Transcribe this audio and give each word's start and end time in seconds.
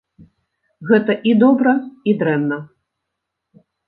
Гэта 0.91 1.15
і 1.31 1.33
добра, 1.43 1.73
і 2.13 2.15
дрэнна. 2.21 2.57